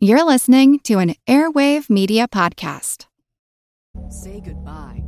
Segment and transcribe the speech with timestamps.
[0.00, 3.06] You're listening to an Airwave Media Podcast.
[4.10, 5.02] Say goodbye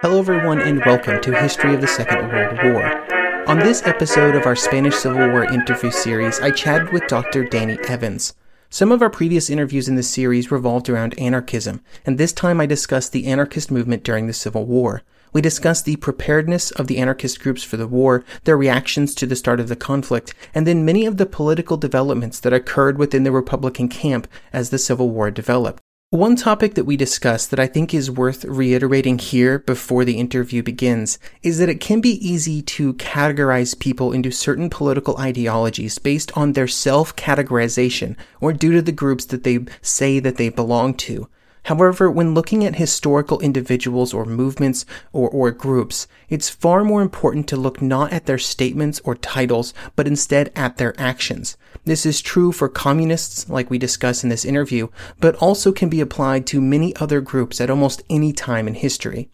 [0.00, 3.48] Hello, everyone, and welcome to History of the Second World War.
[3.48, 7.44] On this episode of our Spanish Civil War interview series, I chatted with Dr.
[7.44, 8.34] Danny Evans.
[8.68, 12.66] Some of our previous interviews in this series revolved around anarchism, and this time I
[12.66, 15.02] discussed the anarchist movement during the Civil War.
[15.32, 19.36] We discussed the preparedness of the anarchist groups for the war, their reactions to the
[19.36, 23.32] start of the conflict, and then many of the political developments that occurred within the
[23.32, 25.83] Republican camp as the Civil War developed.
[26.14, 30.62] One topic that we discussed that I think is worth reiterating here before the interview
[30.62, 36.30] begins is that it can be easy to categorize people into certain political ideologies based
[36.38, 40.94] on their self categorization or due to the groups that they say that they belong
[40.98, 41.28] to.
[41.64, 47.48] However, when looking at historical individuals or movements or, or groups, it's far more important
[47.48, 51.56] to look not at their statements or titles, but instead at their actions.
[51.86, 54.88] This is true for communists, like we discuss in this interview,
[55.20, 59.28] but also can be applied to many other groups at almost any time in history.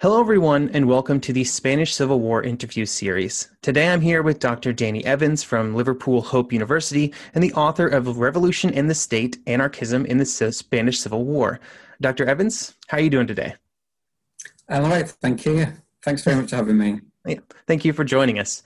[0.00, 3.48] Hello, everyone, and welcome to the Spanish Civil War interview series.
[3.62, 4.72] Today I'm here with Dr.
[4.72, 10.06] Danny Evans from Liverpool Hope University and the author of Revolution and the State Anarchism
[10.06, 11.58] in the Spanish Civil War.
[12.00, 12.26] Dr.
[12.26, 13.54] Evans, how are you doing today?
[14.68, 15.66] I'm all right, thank you.
[16.02, 17.00] Thanks very much for having me.
[17.24, 18.62] Yeah, thank you for joining us.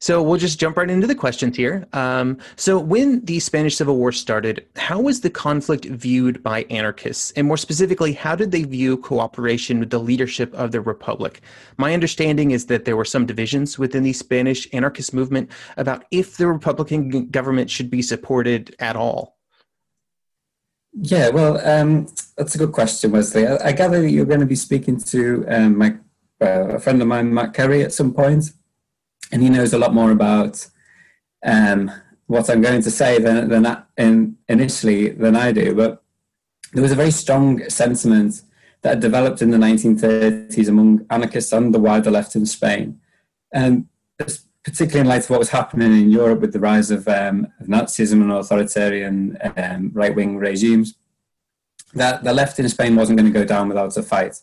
[0.00, 1.86] So we'll just jump right into the questions here.
[1.92, 7.32] Um, so, when the Spanish Civil War started, how was the conflict viewed by anarchists?
[7.32, 11.40] And more specifically, how did they view cooperation with the leadership of the Republic?
[11.78, 16.36] My understanding is that there were some divisions within the Spanish anarchist movement about if
[16.36, 19.36] the Republican government should be supported at all.
[20.92, 22.06] Yeah, well, um,
[22.38, 23.46] that's a good question, Wesley.
[23.46, 25.96] I, I, gather that you're going to be speaking to um, my,
[26.40, 28.52] uh, a friend of mine, Matt Kerry, at some point
[29.32, 30.66] and he knows a lot more about
[31.44, 31.90] um,
[32.26, 35.74] what I'm going to say than, than in, initially than I do.
[35.74, 36.02] But
[36.72, 38.42] there was a very strong sentiment
[38.82, 43.00] that had developed in the 1930s among anarchists and the wider left in Spain,
[43.52, 43.86] and
[44.64, 47.66] particularly in light of what was happening in Europe with the rise of, um, of
[47.66, 50.94] Nazism and authoritarian um, right-wing regimes,
[51.94, 54.40] that the left in Spain wasn't going to go down without a fight.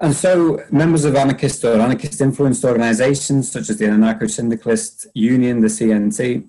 [0.00, 5.60] And so, members of anarchist or anarchist influenced organizations such as the Anarcho Syndicalist Union,
[5.60, 6.46] the CNT,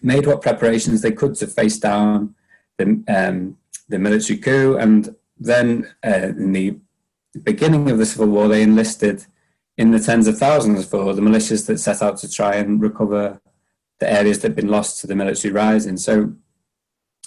[0.00, 2.34] made what preparations they could to face down
[2.78, 3.58] the, um,
[3.88, 4.76] the military coup.
[4.76, 6.78] And then, uh, in the
[7.42, 9.26] beginning of the Civil War, they enlisted
[9.76, 13.40] in the tens of thousands for the militias that set out to try and recover
[13.98, 15.96] the areas that had been lost to the military rising.
[15.96, 16.32] So,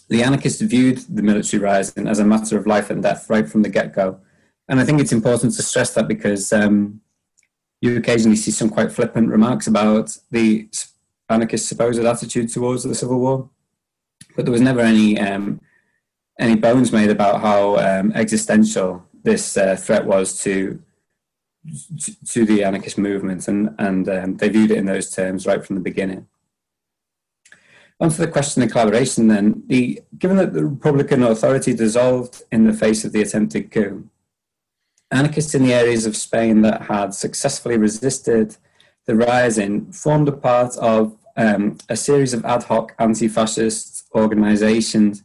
[0.10, 3.64] the anarchists viewed the military rising as a matter of life and death right from
[3.64, 4.20] the get go
[4.68, 7.02] and I think it's important to stress that because um,
[7.82, 10.70] you occasionally see some quite flippant remarks about the
[11.30, 13.50] anarchist supposed attitude towards the Civil War,
[14.36, 15.62] but there was never any um,
[16.40, 20.82] any bones made about how um, existential this uh, threat was to
[22.28, 25.76] to the anarchist movement, and and um, they viewed it in those terms right from
[25.76, 26.28] the beginning.
[28.00, 32.68] On to the question of collaboration, then, the, given that the Republican authority dissolved in
[32.68, 34.10] the face of the attempted coup,
[35.12, 38.58] anarchists in the areas of Spain that had successfully resisted
[39.06, 45.24] the rising formed a part of um, a series of ad hoc anti-fascist organizations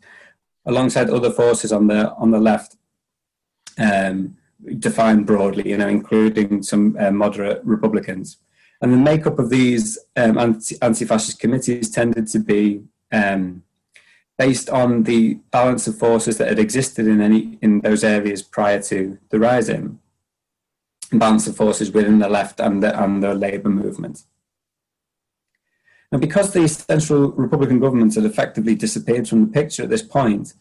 [0.66, 2.76] alongside other forces on the on the left
[3.78, 4.36] um,
[4.78, 8.36] defined broadly you know including some uh, moderate republicans
[8.80, 12.82] and the makeup of these um, anti- fascist committees tended to be
[13.12, 13.62] um,
[14.38, 18.80] based on the balance of forces that had existed in any in those areas prior
[18.82, 19.98] to the rising.
[21.12, 24.22] balance of forces within the left and the, and the labour movement.
[26.12, 30.54] Now, because the central Republican governments had effectively disappeared from the picture at this point,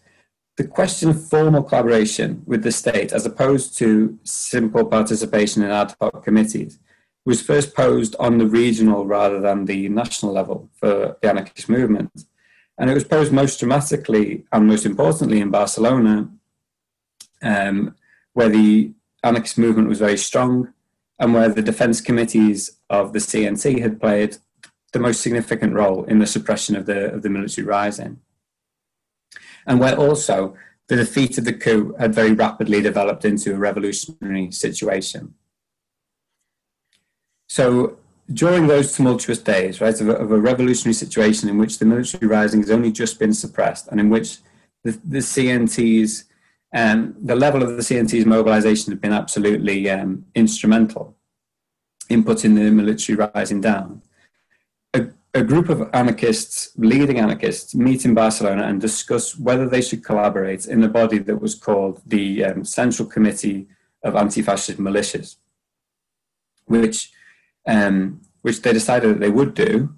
[0.57, 5.95] the question of formal collaboration with the state, as opposed to simple participation in ad
[6.01, 6.79] hoc committees,
[7.25, 12.11] was first posed on the regional rather than the national level for the anarchist movement.
[12.77, 16.29] And it was posed most dramatically and most importantly in Barcelona,
[17.41, 17.95] um,
[18.33, 18.93] where the
[19.23, 20.73] anarchist movement was very strong
[21.19, 24.37] and where the defense committees of the CNT had played
[24.93, 28.21] the most significant role in the suppression of the, of the military rising.
[29.67, 30.55] And where also
[30.87, 35.35] the defeat of the coup had very rapidly developed into a revolutionary situation.
[37.49, 37.97] So
[38.31, 42.27] during those tumultuous days, right, of a, of a, revolutionary situation in which the military
[42.27, 44.37] rising has only just been suppressed and in which
[44.83, 46.25] the, the CNT's,
[46.75, 51.17] um, the level of the CNT's mobilization had been absolutely um, instrumental
[52.07, 54.03] in putting the military rising down.
[55.35, 60.65] A group of anarchists, leading anarchists, meet in Barcelona and discuss whether they should collaborate
[60.65, 63.67] in a body that was called the um, Central Committee
[64.03, 65.35] of Anti-Fascist Militias,
[66.65, 67.11] which
[67.69, 69.89] um, which they decided that they would do.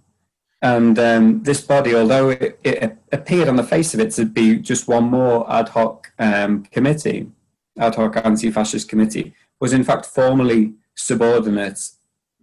[0.61, 4.57] And um, this body, although it, it, appeared on the face of it to be
[4.57, 7.31] just one more ad hoc um, committee,
[7.79, 11.79] ad hoc anti-fascist committee, was in fact formally subordinate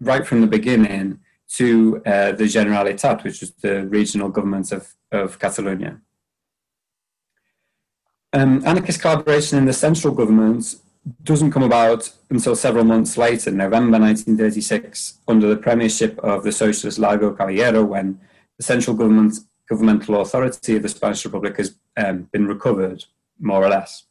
[0.00, 1.20] right from the beginning
[1.56, 6.00] to uh, the Generalitat, which is the regional government of, of Catalonia.
[8.32, 10.74] Um, anarchist collaboration in the central government
[11.22, 16.98] doesn't come about until several months later, November 1936, under the premiership of the socialist
[16.98, 18.20] Largo Caballero, when
[18.56, 19.38] the central government,
[19.68, 23.04] governmental authority of the Spanish Republic has um, been recovered,
[23.38, 24.04] more or less.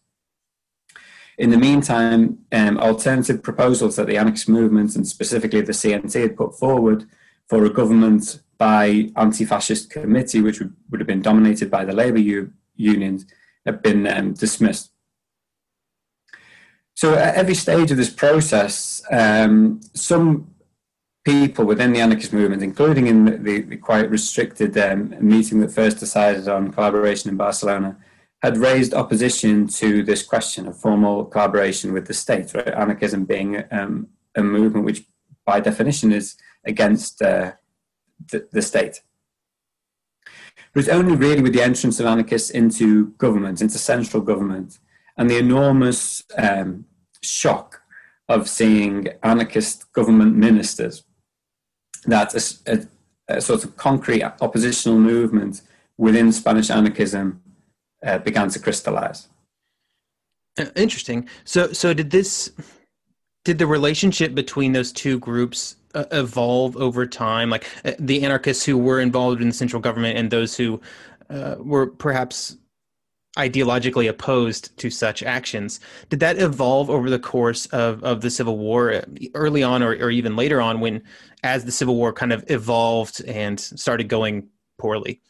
[1.38, 6.38] In the meantime, um, alternative proposals that the anarchist movement and specifically the CNT had
[6.38, 7.06] put forward
[7.48, 12.18] for a government by anti-fascist committee, which would, would have been dominated by the labour
[12.18, 13.26] u- unions,
[13.66, 14.92] have been um, dismissed.
[16.98, 20.56] So at every stage of this process, um, some
[21.24, 26.00] people within the anarchist movement, including in the, the, quite restricted um, meeting that first
[26.00, 27.96] decided on collaboration in Barcelona,
[28.42, 32.70] had raised opposition to this question of formal collaboration with the state, right?
[32.70, 35.06] Anarchism being um, a movement which,
[35.46, 36.36] by definition, is
[36.66, 37.52] against uh,
[38.32, 39.04] the, the state.
[40.74, 44.80] But it's only really with the entrance of anarchists into government, into central government,
[45.18, 46.86] and the enormous um,
[47.22, 47.82] shock
[48.30, 51.04] of seeing anarchist government ministers
[52.06, 55.62] that a, a, a, sort of concrete oppositional movement
[55.98, 57.42] within Spanish anarchism
[58.06, 59.28] uh, began to crystallize.
[60.60, 61.28] Uh, interesting.
[61.44, 62.52] So, so did this?
[63.46, 67.50] Did the relationship between those two groups uh, evolve over time?
[67.50, 70.82] Like uh, the anarchists who were involved in the central government and those who
[71.30, 72.58] uh, were perhaps
[73.38, 75.80] ideologically opposed to such actions.
[76.10, 79.02] Did that evolve over the course of, of the Civil War, uh,
[79.34, 81.04] early on or, or even later on, when
[81.44, 84.48] as the Civil War kind of evolved and started going
[84.78, 85.22] poorly?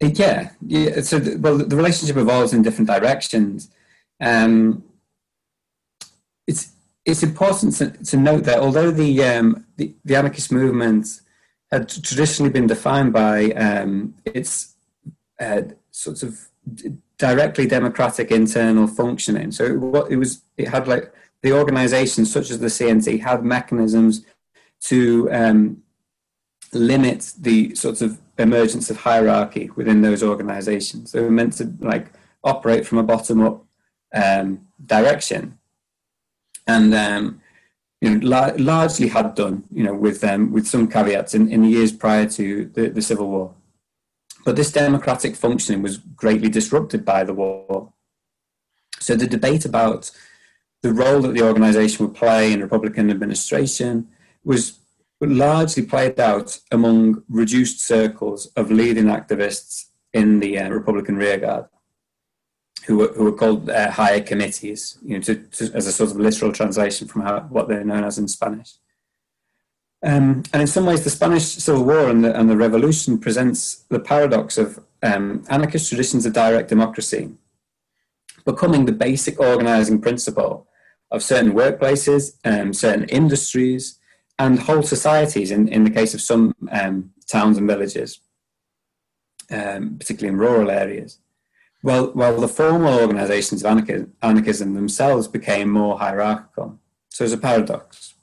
[0.00, 1.00] Yeah, yeah.
[1.00, 3.70] So, well, the relationship evolves in different directions.
[4.20, 4.84] Um,
[6.46, 6.72] it's
[7.04, 11.06] it's important to, to note that although the, um, the, the anarchist movement
[11.70, 14.74] had traditionally been defined by um, its
[15.38, 15.62] uh,
[15.94, 16.48] sort of
[17.18, 22.58] directly democratic internal functioning, so it, it was it had like the organisations such as
[22.58, 24.24] the CNT had mechanisms
[24.80, 25.82] to um,
[26.72, 31.12] limit the sort of emergence of hierarchy within those organisations.
[31.12, 33.64] They were meant to like operate from a bottom up
[34.12, 35.58] um, direction
[36.66, 37.40] and um,
[38.00, 41.62] you know, la- largely had done, you know, with um, with some caveats in, in
[41.62, 43.54] the years prior to the, the Civil War.
[44.44, 47.92] But this democratic functioning was greatly disrupted by the war.
[49.00, 50.10] So the debate about
[50.82, 54.08] the role that the organisation would play in Republican administration
[54.44, 54.78] was
[55.20, 61.66] largely played out among reduced circles of leading activists in the uh, Republican rearguard
[62.86, 66.10] who were, who were called uh, higher committees, you know, to, to, as a sort
[66.10, 68.74] of literal translation from how, what they're known as in Spanish.
[70.04, 73.84] Um, and in some ways, the Spanish Civil War and the, and the revolution presents
[73.88, 77.30] the paradox of um, anarchist traditions of direct democracy
[78.44, 80.66] becoming the basic organizing principle
[81.10, 83.98] of certain workplaces, um, certain industries,
[84.38, 88.20] and whole societies in, in the case of some um, towns and villages,
[89.50, 91.20] um, particularly in rural areas
[91.84, 96.78] well, well, the formal organizations of anarchism, anarchism themselves became more hierarchical.
[97.10, 98.13] So it's a paradox.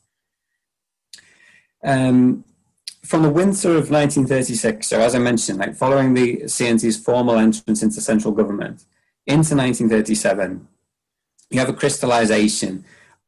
[1.84, 2.44] Um,
[3.04, 7.82] from the winter of 1936, so as I mentioned, like following the CNT's formal entrance
[7.84, 8.86] into central government
[9.26, 10.68] into 1937,
[11.50, 12.86] you have a crystallization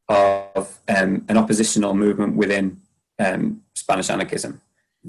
[0.08, 2.80] of um, an oppositional movement within
[3.18, 4.60] um, Spanish anarchism.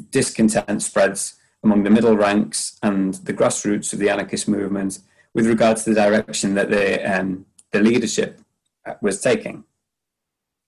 [0.09, 4.99] Discontent spreads among the middle ranks and the grassroots of the anarchist movement
[5.33, 8.39] with regard to the direction that the, um, the leadership
[9.01, 9.63] was taking.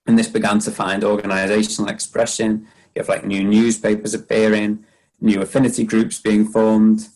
[0.08, 2.66] And this began to find organizational expression.
[2.94, 4.84] You have like new newspapers appearing,
[5.20, 7.06] new affinity groups being formed,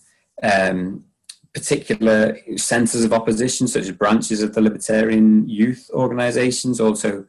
[0.43, 1.03] um,
[1.55, 7.25] particular centres of opposition, such as branches of the libertarian youth organisations, also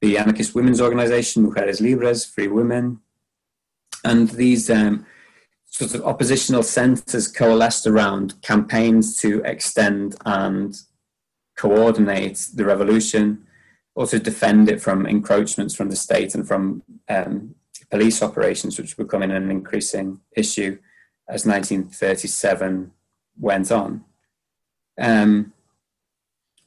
[0.00, 2.98] the anarchist women's organisation, Mujeres Libres, Free Women.
[4.04, 5.06] And these um,
[5.66, 10.76] sort of oppositional centres coalesced around campaigns to extend and
[11.56, 13.46] coordinate the revolution,
[13.94, 17.54] also defend it from encroachments from the state and from um,
[17.90, 20.78] police operations, which were becoming an increasing issue
[21.28, 22.90] as 1937
[23.38, 24.04] went on.
[24.98, 25.52] Um,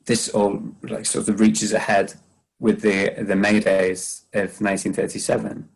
[0.05, 2.13] this all like sort of reaches ahead
[2.59, 5.67] with the the May Days of 1937.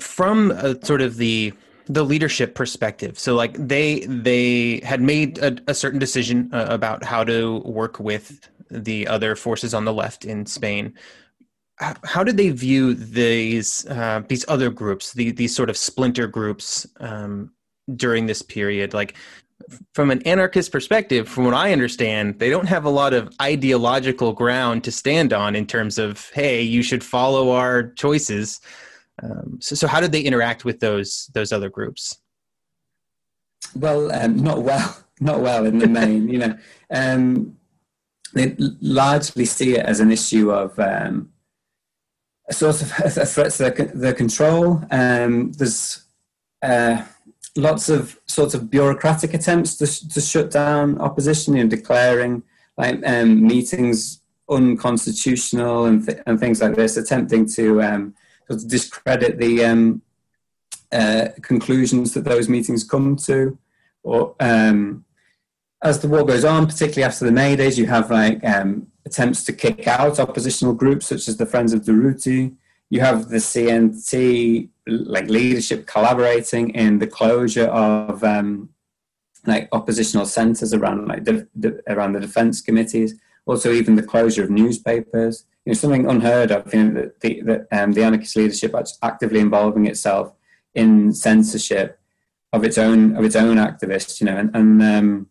[0.00, 1.52] From a, sort of the
[1.86, 7.04] the leadership perspective, so like they they had made a, a certain decision uh, about
[7.04, 10.94] how to work with the other forces on the left in Spain.
[11.76, 16.88] How, did they view these uh, these other groups, the, these sort of splinter groups
[16.98, 17.52] um,
[17.94, 18.94] during this period?
[18.94, 19.14] Like
[19.94, 24.32] from an anarchist perspective, from what I understand, they don't have a lot of ideological
[24.32, 28.60] ground to stand on in terms of, hey, you should follow our choices.
[29.22, 32.18] Um, so, so how did they interact with those those other groups?
[33.74, 36.28] Well, um, not well, not well in the main.
[36.28, 36.58] you know,
[36.90, 37.56] um,
[38.34, 41.30] they largely see it as an issue of um,
[42.48, 44.82] a sort of a threat to their, their control.
[44.90, 46.04] Um, there's
[46.62, 47.02] uh,
[47.56, 52.42] lots of sorts of bureaucratic attempts to, to shut down opposition, you know, declaring
[52.76, 58.14] like um, meetings unconstitutional and, th- and things like this, attempting to um,
[58.46, 60.02] sort of discredit the um,
[60.92, 63.58] uh, conclusions that those meetings come to.
[64.04, 65.04] Or um,
[65.82, 69.44] as the war goes on, particularly after the May Days, you have like um, attempts
[69.44, 72.54] to kick out oppositional groups such as the Friends of Durruti.
[72.90, 78.70] You have the CNT like leadership collaborating in the closure of um,
[79.46, 83.14] like oppositional centres around like de- de- around the defence committees.
[83.46, 85.44] Also, even the closure of newspapers.
[85.64, 86.72] You know, something unheard of.
[86.74, 90.34] You know, that the, the, um, the anarchist leadership actively involving itself
[90.74, 92.00] in censorship
[92.52, 94.20] of its own of its own activists.
[94.20, 95.26] You know, and and um,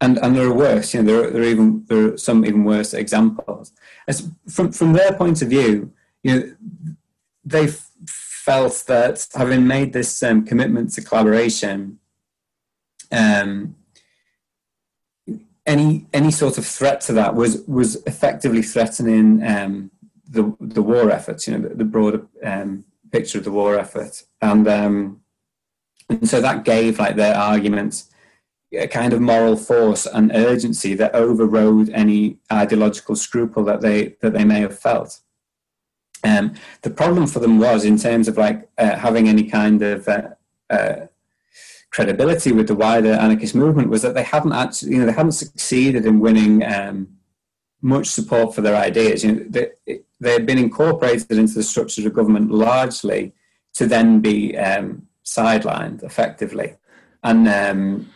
[0.00, 0.92] and, and there are worse.
[0.94, 3.72] You know, there are, there are even there are some even worse examples.
[4.06, 6.96] As from from their point of view, you know,
[7.44, 7.68] they
[8.06, 11.98] felt that having made this um, commitment to collaboration,
[13.10, 13.76] um,
[15.64, 19.90] any any sort of threat to that was was effectively threatening um,
[20.28, 21.48] the the war efforts.
[21.48, 25.22] You know, the, the broader um, picture of the war effort, and um,
[26.10, 28.10] and so that gave like their arguments
[28.72, 34.32] a kind of moral force and urgency that overrode any ideological scruple that they that
[34.32, 35.20] they may have felt.
[36.24, 40.08] Um, the problem for them was in terms of like uh, having any kind of
[40.08, 40.28] uh,
[40.68, 41.06] uh,
[41.90, 45.32] credibility with the wider anarchist movement was that they hadn't actually, you know, they hadn't
[45.32, 47.08] succeeded in winning um,
[47.80, 49.22] much support for their ideas.
[49.22, 49.70] You know, they,
[50.20, 53.32] they had been incorporated into the structures of government largely
[53.74, 56.76] to then be um, sidelined effectively,
[57.22, 58.10] and um,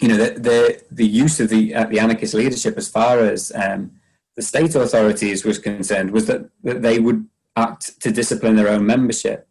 [0.00, 3.52] you know the, the, the use of the uh, the anarchist leadership as far as
[3.54, 3.92] um,
[4.36, 8.84] the state authorities was concerned was that, that they would act to discipline their own
[8.84, 9.48] membership,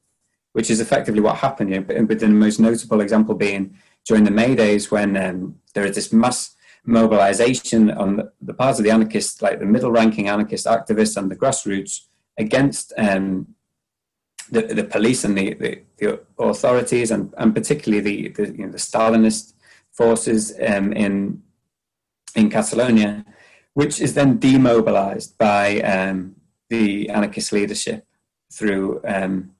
[0.51, 1.69] which is effectively what happened.
[1.69, 5.85] You know, but the most notable example being during the May Days when um, there
[5.85, 10.65] is this mass mobilization on the, the part of the anarchists, like the middle-ranking anarchist
[10.65, 12.01] activists and the grassroots,
[12.37, 13.47] against um,
[14.51, 18.71] the, the police and the, the, the authorities, and, and particularly the, the, you know,
[18.71, 19.52] the Stalinist
[19.93, 21.41] forces um, in
[22.35, 23.23] in Catalonia
[23.73, 26.35] which is then demobilized by um,
[26.69, 28.05] the anarchist leadership
[28.51, 29.51] through um,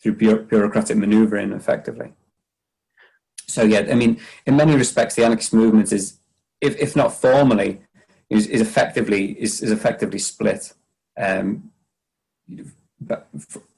[0.00, 2.12] through bureaucratic maneuvering, effectively.
[3.46, 6.20] So yeah, I mean, in many respects, the anarchist movement is,
[6.60, 7.80] if, if not formally,
[8.30, 10.72] is, is effectively is, is effectively split
[11.16, 11.70] um,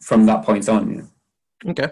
[0.00, 0.90] from that point on.
[0.90, 1.08] You know.
[1.66, 1.88] Okay.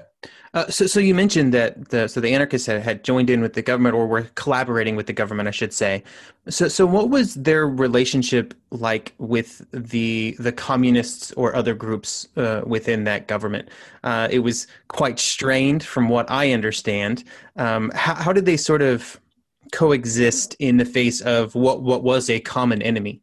[0.55, 3.53] Uh, so, so you mentioned that the so the anarchists had, had joined in with
[3.53, 6.03] the government, or were collaborating with the government, I should say.
[6.49, 12.63] So, so what was their relationship like with the the communists or other groups uh,
[12.67, 13.69] within that government?
[14.05, 17.25] Uh, it was quite strained, from what I understand.
[17.57, 19.21] Um, how, how did they sort of
[19.73, 23.21] coexist in the face of what what was a common enemy?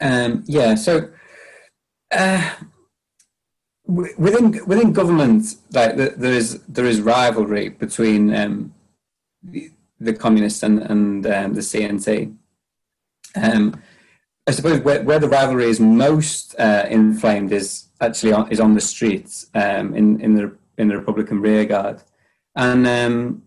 [0.00, 0.74] Um, yeah.
[0.74, 1.08] So.
[3.92, 8.74] Within within government, like there is there is rivalry between um,
[9.42, 9.70] the,
[10.00, 12.34] the, communists and and um, the CNT.
[13.36, 13.82] Um,
[14.46, 18.72] I suppose where, where the rivalry is most uh, inflamed is actually on, is on
[18.74, 22.02] the streets um, in in the in the Republican rearguard,
[22.56, 23.42] and um,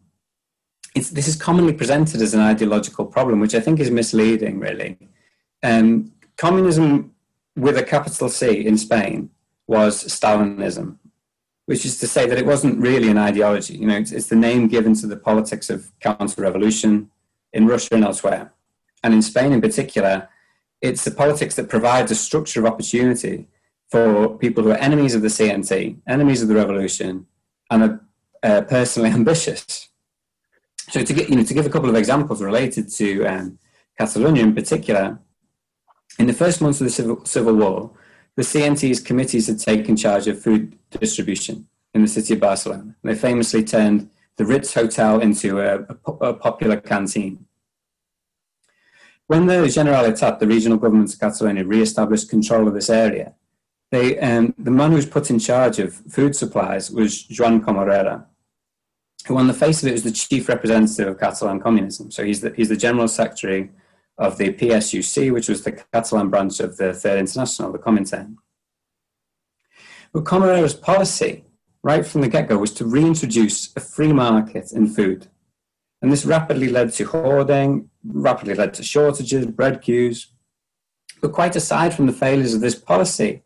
[0.94, 4.60] this is commonly presented as an ideological problem, which I think is misleading.
[4.60, 5.00] Really,
[5.64, 7.16] um, communism
[7.56, 9.32] with a capital C in Spain
[9.68, 10.98] was Stalinism,
[11.66, 13.78] which is to say that it wasn't really an ideology.
[13.78, 17.10] You know, it's, it's the name given to the politics of counter-revolution
[17.54, 18.54] in Russia and elsewhere,
[19.04, 20.30] and in Spain in particular.
[20.82, 23.48] It's the politics that provides a structure of opportunity
[23.90, 27.26] for people who are enemies of the CNT, enemies of the revolution,
[27.72, 28.06] and are
[28.44, 29.90] uh, personally ambitious.
[30.90, 33.60] So to get you know to give a couple of examples related to um,
[33.98, 35.20] Catalonia in particular,
[36.20, 37.92] in the first months of the civil, civil war,
[38.36, 42.96] the CNT's committees had taken charge of food distribution in the city of Barcelona.
[43.04, 45.86] They famously turned the Ritz Hotel into a,
[46.22, 47.46] a, popular canteen.
[49.28, 53.34] When the Generalitat, the regional government of Catalonia, re-established control of this area,
[53.92, 58.26] they, um, the man who was put in charge of food supplies was Joan Comorera,
[59.28, 62.12] who on the face of it was the chief representative of Catalan communism.
[62.12, 63.72] So he's the, he's the general secretary
[64.18, 68.36] of the PSUC, which was the Catalan branch of the Third International, the Comintern.
[70.14, 71.44] But Comorera's policy,
[71.84, 75.28] right from the get-go, was to reintroduce a free market in food.
[76.02, 80.32] And this rapidly led to hoarding, rapidly led to shortages, bread queues.
[81.22, 83.44] But quite aside from the failures of this policy,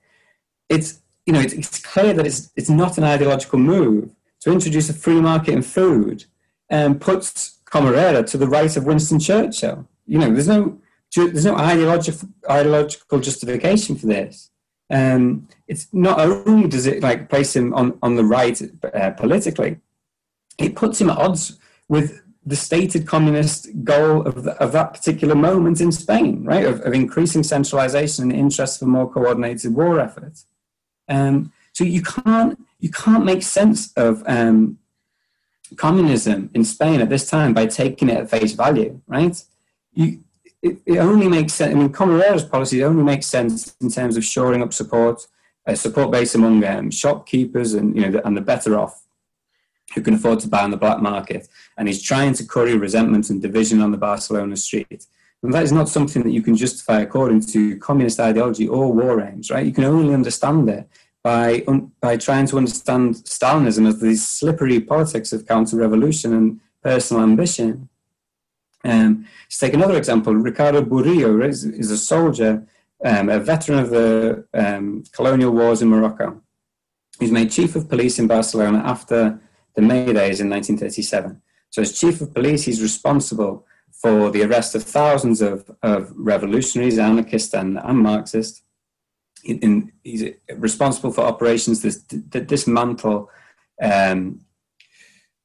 [0.68, 4.90] it's, you know, it's, it's clear that it's, it's not an ideological move to introduce
[4.90, 6.26] a free market in food
[6.70, 10.80] and puts Comorera to the right of Winston Churchill you know, there's no
[11.16, 14.50] there's no ideological ideological justification for this.
[14.92, 18.60] Um, it's not only does it like place him on on the right
[18.94, 19.78] uh, politically,
[20.58, 25.36] it puts him at odds with the stated communist goal of, the, of that particular
[25.36, 26.66] moment in Spain, right?
[26.66, 30.46] Of, of increasing centralization and interest for more coordinated war efforts.
[31.08, 34.80] Um, so you can't you can't make sense of um,
[35.76, 39.44] communism in Spain at this time by taking it at face value, right?
[39.94, 40.24] You,
[40.62, 41.74] it, it, only makes sense.
[41.74, 45.26] I mean, Comorera's policy only makes sense in terms of shoring up support,
[45.66, 49.04] a support base among um, shopkeepers and you know the, and the better off
[49.96, 51.48] who can afford to buy on the black market.
[51.78, 55.08] And he's trying to curry resentment and division on the Barcelona street.
[55.42, 59.22] And that is not something that you can justify according to communist ideology or war
[59.22, 59.66] aims, right?
[59.66, 60.88] You can only understand it
[61.24, 67.24] by um, by trying to understand Stalinism as these slippery politics of counter-revolution and personal
[67.24, 67.90] ambition.
[68.84, 72.66] Um, to take another example, Ricardo Burillo is, is a soldier,
[73.04, 76.42] um, a veteran of the um, colonial wars in Morocco.
[77.20, 79.42] He's made chief of police in Barcelona after
[79.76, 81.42] the May Days in 1937.
[81.70, 86.98] So, as chief of police, he's responsible for the arrest of thousands of, of revolutionaries,
[86.98, 88.62] anarchists, and, and Marxists.
[89.44, 93.30] In, he's responsible for operations that, that dismantle
[93.82, 94.42] um,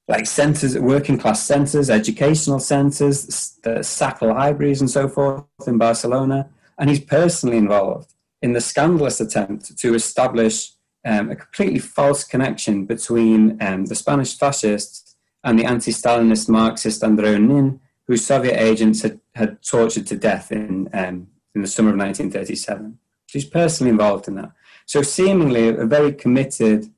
[0.07, 6.51] like centers, working class centers, educational centers, the sack libraries and so forth in Barcelona.
[6.79, 8.13] And he's personally involved
[8.43, 10.73] in the scandalous attempt to establish
[11.07, 17.41] um, a completely false connection between um, the Spanish fascists and the anti-Stalinist Marxist Andreu
[17.41, 21.97] Nin, who Soviet agents had, had tortured to death in, um, in the summer of
[21.97, 22.99] 1937.
[23.31, 24.53] He's personally involved in that.
[24.87, 26.91] So seemingly a very committed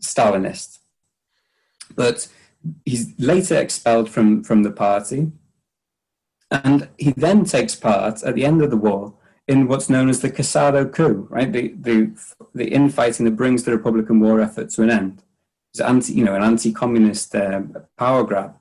[0.00, 0.78] Stalinist.
[1.94, 2.28] But
[2.84, 5.32] he's later expelled from, from the party,
[6.50, 9.14] and he then takes part at the end of the war
[9.46, 11.52] in what's known as the Casado coup, right?
[11.52, 12.12] The, the,
[12.54, 15.22] the infighting that brings the Republican war effort to an end.
[15.72, 17.62] It's anti, you know, an anti-communist uh,
[17.98, 18.54] power grab.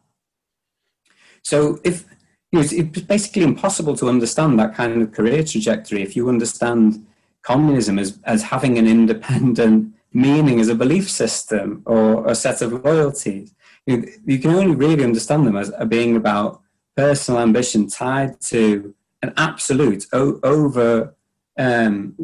[1.44, 2.06] So if
[2.52, 7.06] you know, it's, basically impossible to understand that kind of career trajectory if you understand
[7.42, 12.84] communism as, as having an independent meaning as a belief system or a set of
[12.86, 13.54] loyalties
[13.86, 16.62] you, you can only really understand them as being about
[16.96, 21.16] personal ambition tied to an absolute over
[21.58, 22.16] um,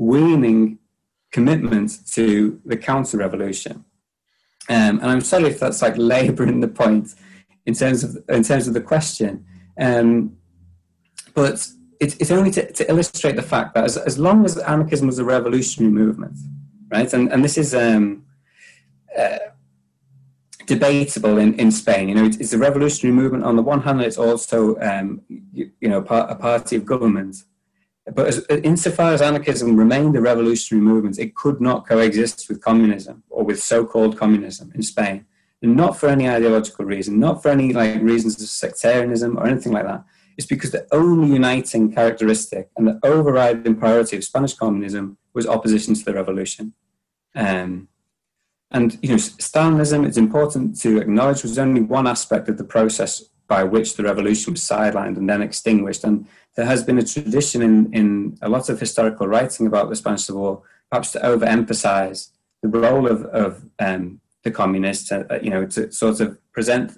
[1.31, 3.85] commitment to the counter revolution.
[4.69, 7.15] Um, and I'm sorry if that's like labouring the point
[7.65, 9.45] in terms of in terms of the question,
[9.79, 10.37] um,
[11.33, 11.67] but
[11.99, 15.19] it's, it's only to, to, illustrate the fact that as, as long as anarchism was
[15.19, 16.37] a revolutionary movement,
[16.91, 18.23] right, and and this is um,
[19.17, 19.37] uh,
[20.69, 22.09] debatable in, in Spain.
[22.09, 25.71] You know, it's, it's, a revolutionary movement on the one hand, it's also um, you,
[25.81, 27.43] you, know part, a party of government.
[28.13, 33.23] But as, insofar as anarchism remained a revolutionary movement, it could not coexist with communism
[33.29, 35.25] or with so-called communism in Spain
[35.61, 39.85] not for any ideological reason, not for any like reasons of sectarianism or anything like
[39.85, 40.03] that.
[40.37, 45.95] It's because the only uniting characteristic and the overriding priority of Spanish communism was opposition
[45.95, 46.73] to the revolution.
[47.35, 47.88] Um,
[48.71, 53.23] and you know, Stalinism, it's important to acknowledge, was only one aspect of the process
[53.47, 56.03] by which the revolution was sidelined and then extinguished.
[56.03, 59.95] And there has been a tradition in, in a lot of historical writing about the
[59.95, 62.29] Spanish Civil War, perhaps to overemphasize
[62.61, 66.97] the role of, of um, the communists, uh, uh, you know, to sort of present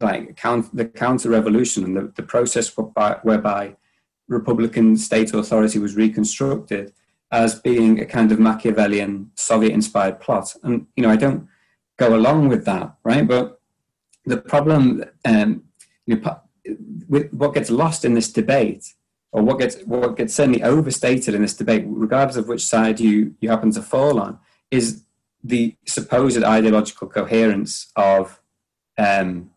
[0.00, 3.76] like count, the counter revolution and the, the process whereby, whereby
[4.28, 6.92] Republican state authority was reconstructed
[7.32, 10.54] as being a kind of Machiavellian Soviet inspired plot.
[10.62, 11.48] And, you know, I don't
[11.96, 13.26] go along with that, right?
[13.26, 13.60] But
[14.24, 15.64] the problem, um,
[16.06, 16.40] you know,
[17.08, 18.94] with what gets lost in this debate,
[19.32, 23.34] or what gets what gets certainly overstated in this debate, regardless of which side you
[23.40, 24.38] you happen to fall on,
[24.70, 25.04] is
[25.42, 28.40] the supposed ideological coherence of,
[28.98, 29.50] um,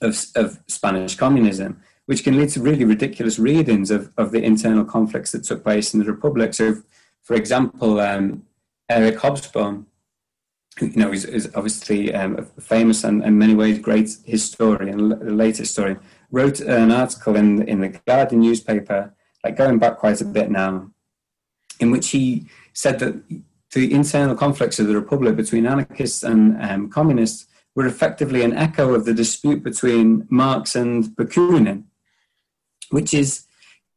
[0.00, 4.84] of, of Spanish communism, which can lead to really ridiculous readings of, of the internal
[4.84, 6.54] conflicts that took place in the Republic.
[6.54, 6.82] So,
[7.22, 8.44] for example, um,
[8.88, 9.86] Eric Hobsbawm,
[10.80, 15.16] you know is, is obviously um, a famous and in many ways great historian, a
[15.16, 20.24] late historian, wrote an article in in the Guardian newspaper, like going back quite a
[20.24, 20.90] bit now,
[21.78, 23.22] in which he said that
[23.72, 28.94] the internal conflicts of the Republic between anarchists and um, communists were effectively an echo
[28.94, 31.84] of the dispute between Marx and Bakunin,
[32.92, 33.46] which is,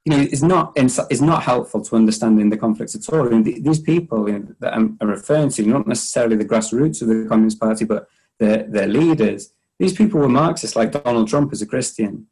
[0.06, 3.26] you know, is not is not helpful to understanding the conflicts at all.
[3.28, 7.08] I mean, these people you know, that I'm referring to, not necessarily the grassroots of
[7.08, 8.08] the Communist Party, but
[8.40, 9.52] their their leaders.
[9.78, 12.28] These people were Marxists, like Donald Trump is a Christian.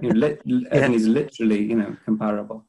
[0.00, 0.84] You know, li- yeah.
[0.84, 2.64] and he's literally, you know, comparable.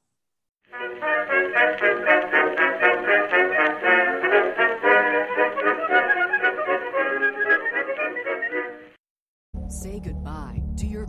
[9.69, 10.60] Say goodbye to your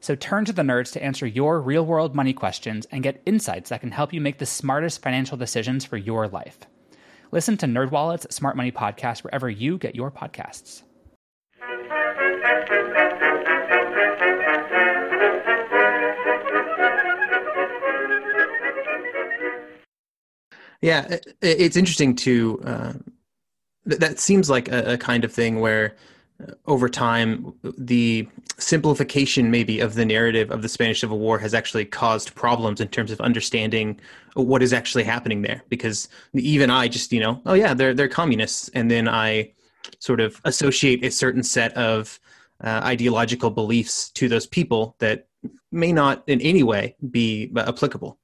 [0.00, 3.68] So turn to the nerds to answer your real world money questions and get insights
[3.68, 6.58] that can help you make the smartest financial decisions for your life.
[7.32, 10.82] Listen to NerdWallet's Smart Money Podcast wherever you get your podcasts.
[20.80, 22.60] Yeah, it's interesting to.
[22.64, 22.92] Uh,
[23.84, 25.94] that seems like a, a kind of thing where
[26.66, 28.26] over time, the
[28.60, 32.88] simplification maybe of the narrative of the Spanish Civil War has actually caused problems in
[32.88, 33.98] terms of understanding
[34.34, 35.62] what is actually happening there.
[35.68, 39.52] Because even I just, you know, oh yeah, they're they're communists, and then I
[39.98, 42.20] sort of associate a certain set of
[42.62, 45.26] uh, ideological beliefs to those people that
[45.72, 48.19] may not in any way be applicable.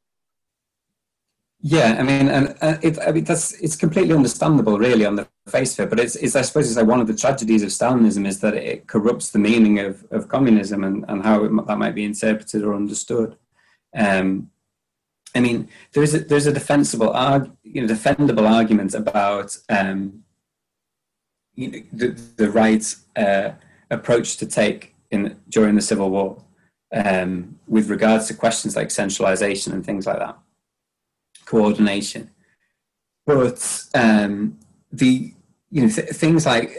[1.60, 5.26] Yeah, I mean, and uh, it, I mean that's it's completely understandable, really, on the
[5.48, 5.90] face of it.
[5.90, 8.54] But it's, it's I suppose it's like one of the tragedies of Stalinism is that
[8.54, 12.62] it corrupts the meaning of, of communism and, and how it, that might be interpreted
[12.62, 13.36] or understood.
[13.96, 14.50] Um,
[15.34, 17.12] I mean, there's a, there's a defensible,
[17.62, 20.24] you know, defendable argument about um,
[21.54, 23.50] you know, the, the right uh,
[23.90, 26.42] approach to take in during the Civil War
[26.94, 30.38] um, with regards to questions like centralization and things like that,
[31.46, 32.30] coordination.
[33.24, 34.58] But um,
[34.92, 35.32] the
[35.70, 36.70] you know th- things like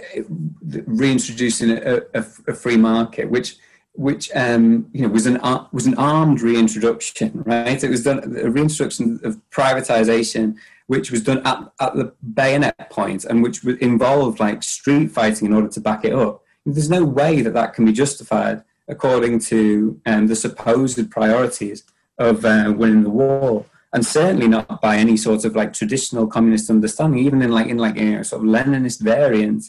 [0.85, 3.57] reintroducing a, a, a, free market, which
[3.93, 5.39] which um, you know was an
[5.71, 7.83] was an armed reintroduction, right?
[7.83, 13.25] It was done a reintroduction of privatization, which was done at, at the bayonet point,
[13.25, 16.43] and which involved like street fighting in order to back it up.
[16.65, 21.83] There's no way that that can be justified according to um, the supposed priorities
[22.17, 26.69] of uh, winning the war, and certainly not by any sort of like traditional communist
[26.69, 27.25] understanding.
[27.25, 29.63] Even in like in like you know, sort of Leninist variant,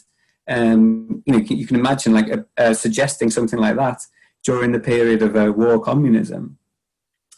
[0.47, 4.01] um, you know, you can imagine like a, a suggesting something like that
[4.43, 6.57] during the period of uh, war communism.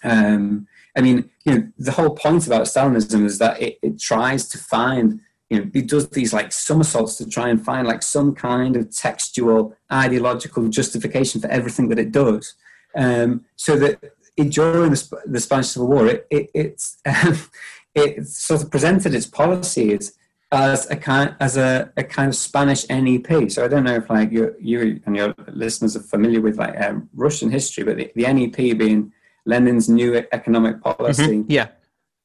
[0.03, 4.47] Um, I mean, you know, the whole point about Stalinism is that it, it tries
[4.49, 8.33] to find you know, it does these like somersaults to try and find like some
[8.33, 12.55] kind of textual ideological justification for everything that it does.
[12.95, 13.99] Um, so that
[14.37, 17.39] during the, the, Spanish Civil War, it, it, it's, um,
[17.95, 20.13] it sort of presented its policies
[20.51, 23.49] as a kind as a, a kind of Spanish NEP.
[23.51, 26.79] So I don't know if like you you and your listeners are familiar with like
[26.81, 29.13] um, Russian history, but the, the, NEP being
[29.45, 31.23] Lenin's new economic policy.
[31.23, 31.51] Mm-hmm.
[31.51, 31.69] Yeah,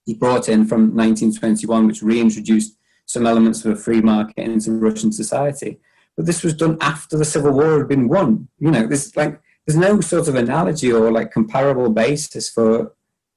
[0.04, 5.12] he brought in from 1921, which reintroduced some elements of a free market into Russian
[5.12, 5.78] society.
[6.16, 8.48] But this was done after the Civil War had been won.
[8.58, 12.92] You know, there's like there's no sort of analogy or like comparable basis for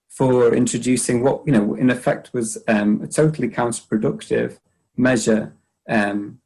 [0.09, 4.59] for introducing what you know in effect was um, a totally counterproductive
[4.95, 5.53] measure
[5.87, 6.39] um,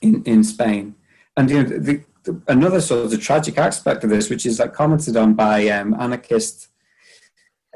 [0.00, 0.94] in in Spain.
[1.36, 4.74] And you know, the, the, another sort of tragic aspect of this, which is like
[4.74, 6.68] commented on by um, anarchist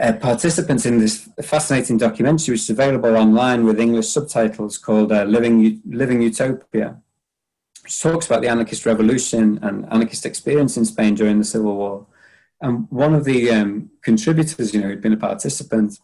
[0.00, 5.24] uh, participants in this fascinating documentary, which is available online with English subtitles called uh,
[5.24, 7.00] Living, Living Utopia,
[7.88, 12.06] talks about the anarchist revolution and anarchist experience in Spain during the Civil War.
[12.60, 15.98] And one of the um, contributors, you know, who'd been a participant,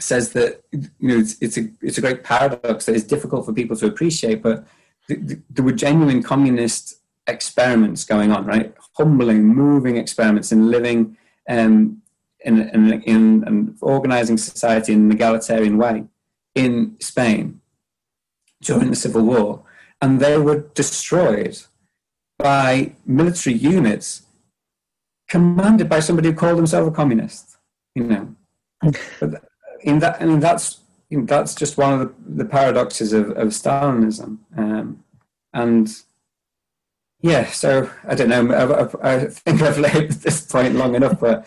[0.00, 3.52] says that you know it's, it's, a it's a great paradox that is difficult for
[3.52, 4.66] people to appreciate, but
[5.08, 8.74] there were genuine communist experiments going on, right?
[8.96, 11.16] Humbling, moving experiments in living
[11.48, 12.02] um,
[12.44, 16.04] in, in, in an organizing society in an egalitarian way
[16.54, 17.60] in Spain
[18.60, 19.62] during the Civil War,
[20.02, 21.56] and they were destroyed
[22.38, 24.22] by military units
[25.28, 27.56] commanded by somebody who called himself a communist.
[27.94, 28.36] You know,
[29.20, 29.44] but
[29.82, 34.38] in that, I mean, that's that's just one of the, the paradoxes of, of Stalinism,
[34.56, 35.04] um,
[35.52, 35.88] and
[37.20, 37.46] yeah.
[37.46, 38.50] So I don't know.
[39.02, 41.46] I, I, think I've laid this point long enough, but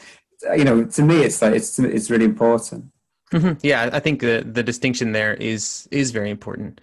[0.56, 2.92] you know, to me, it's like it's it's really important.
[3.34, 3.54] Mm-hmm.
[3.64, 6.80] Yeah, I think the the distinction there is is very important.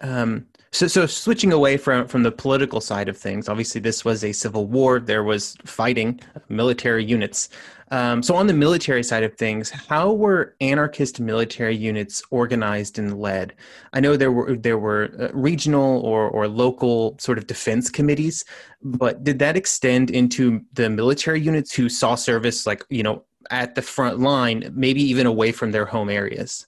[0.00, 4.24] Um, so, so switching away from from the political side of things, obviously this was
[4.24, 4.98] a civil war.
[5.00, 7.50] There was fighting, military units.
[7.90, 13.20] Um, so, on the military side of things, how were anarchist military units organized and
[13.20, 13.54] led?
[13.92, 18.42] I know there were there were uh, regional or or local sort of defense committees,
[18.82, 23.74] but did that extend into the military units who saw service, like you know, at
[23.74, 26.66] the front line, maybe even away from their home areas?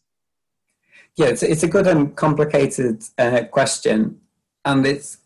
[1.16, 4.20] Yeah, it's it's a good and complicated uh, question,
[4.64, 5.18] and it's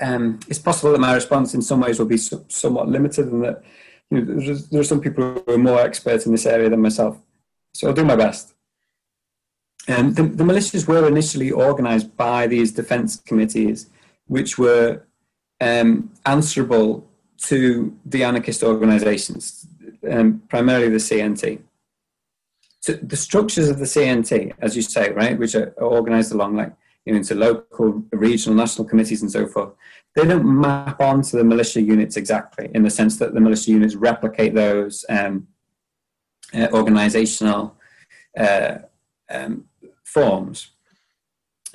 [0.00, 3.44] um, it's possible that my response in some ways will be so, somewhat limited, and
[3.44, 3.62] that
[4.10, 7.18] you know, there are some people who are more experts in this area than myself.
[7.74, 8.54] So I'll do my best.
[9.88, 13.88] Um, the, the militias were initially organised by these defence committees,
[14.26, 15.02] which were
[15.60, 17.08] um, answerable
[17.42, 19.66] to the anarchist organisations,
[20.10, 21.60] um, primarily the CNT.
[22.80, 26.72] So the structures of the CNT, as you say, right, which are organised along like
[27.04, 29.72] you know into local, regional, national committees and so forth,
[30.14, 33.94] they don't map onto the militia units exactly in the sense that the militia units
[33.94, 35.46] replicate those um,
[36.54, 37.76] uh, organizational
[38.38, 38.78] uh,
[39.30, 39.64] um,
[40.04, 40.70] forms.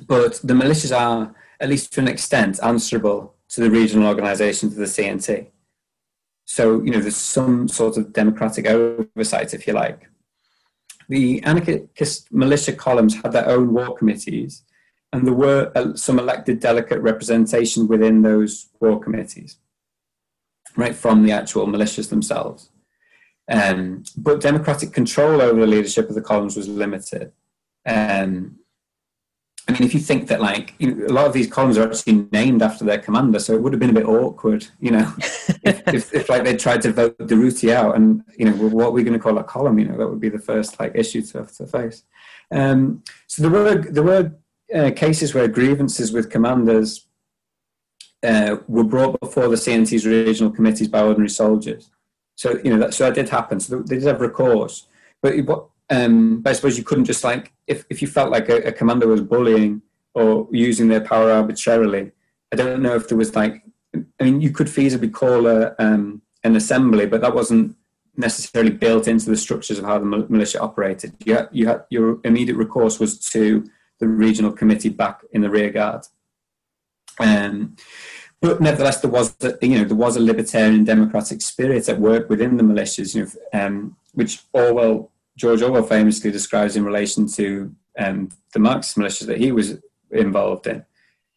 [0.07, 4.79] But the militias are, at least to an extent, answerable to the regional organizations of
[4.79, 5.47] the CNT.
[6.45, 10.09] So, you know, there's some sort of democratic oversight, if you like.
[11.09, 14.63] The anarchist militia columns had their own war committees,
[15.13, 19.57] and there were uh, some elected delegate representation within those war committees,
[20.75, 22.69] right from the actual militias themselves.
[23.49, 27.31] Um, but democratic control over the leadership of the columns was limited.
[27.85, 28.59] Um,
[29.67, 31.87] I mean, if you think that like you know, a lot of these columns are
[31.87, 35.11] actually named after their commander, so it would have been a bit awkward, you know,
[35.19, 38.91] if, if, if, like they tried to vote Durruti out, and you know, what are
[38.91, 39.79] we going to call a column?
[39.79, 42.03] You know, that would be the first like issue to have to face.
[42.51, 44.31] Um, so there were there were
[44.73, 47.07] uh, cases where grievances with commanders
[48.21, 51.89] uh, were brought before the CNT's regional committees by ordinary soldiers.
[52.35, 53.59] So you know, that, so that did happen.
[53.59, 54.87] So they did have recourse,
[55.23, 58.49] but what um, but I suppose you couldn't just like if, if you felt like
[58.49, 59.81] a, a, commander was bullying
[60.13, 62.11] or using their power arbitrarily.
[62.51, 63.63] I don't know if there was like
[64.19, 67.75] I mean you could feasibly call a, um, an assembly, but that wasn't
[68.17, 71.13] necessarily built into the structures of how the militia operated.
[71.25, 73.69] You had, you had, your immediate recourse was to
[73.99, 76.05] the regional committee back in the rear guard.
[77.19, 77.75] Um,
[78.41, 82.29] but nevertheless, there was a, you know there was a libertarian democratic spirit at work
[82.29, 87.73] within the militias, you know, um, which Orwell George Orwell famously describes in relation to
[87.97, 89.77] um, the Marxist militias that he was
[90.11, 90.85] involved in.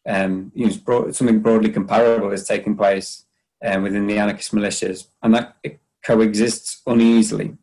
[0.07, 3.25] Um, you know, broad, something broadly comparable is taking place
[3.63, 5.57] um, within the anarchist militias, and that
[6.03, 7.57] coexists uneasily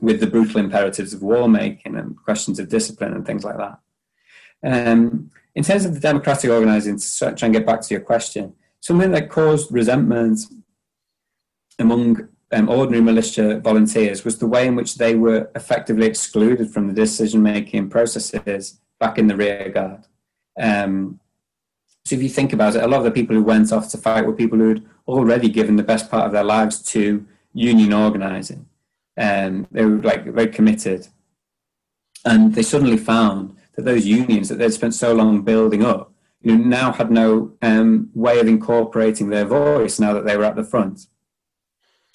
[0.00, 3.78] with the brutal imperatives of war making and questions of discipline and things like that.
[4.64, 8.54] Um, in terms of the democratic organising, to try and get back to your question,
[8.80, 10.40] something that caused resentment
[11.78, 16.86] among um, ordinary militia volunteers was the way in which they were effectively excluded from
[16.86, 20.06] the decision making processes back in the rear guard.
[20.58, 21.20] Um,
[22.04, 23.98] so if you think about it, a lot of the people who went off to
[23.98, 27.92] fight were people who had already given the best part of their lives to union
[27.92, 28.66] organising.
[29.18, 31.08] Um, they were like very committed,
[32.24, 36.56] and they suddenly found that those unions that they'd spent so long building up, you
[36.56, 40.54] know, now had no um, way of incorporating their voice now that they were at
[40.54, 41.06] the front.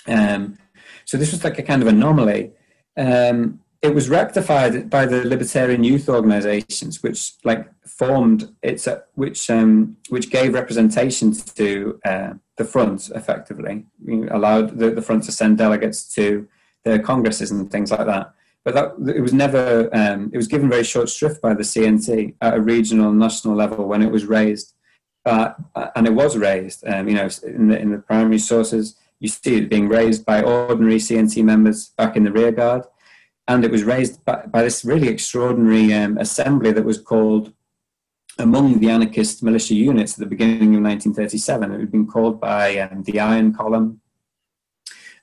[0.08, 0.58] Um,
[1.06, 2.52] so this was like a kind of anomaly.
[2.98, 9.50] Um, it was rectified by the libertarian youth organizations, which like formed it's a, which
[9.50, 13.86] um, which gave representation to uh, the front effectively,
[14.30, 16.48] allowed the, the front to send delegates to
[16.86, 18.34] their congresses and things like that.
[18.64, 22.36] But that it was never um, it was given very short shrift by the CNT
[22.42, 24.76] at a regional and national level when it was raised,
[25.26, 25.54] uh,
[25.96, 26.88] and it was raised.
[26.88, 30.42] Um, you know, in the in the primary sources, you see it being raised by
[30.42, 32.84] ordinary CNT members back in the rear guard.
[33.48, 37.54] And it was raised by, by this really extraordinary um, assembly that was called
[38.40, 41.72] among the anarchist militia units at the beginning of 1937.
[41.72, 44.02] It had been called by um, the Iron Column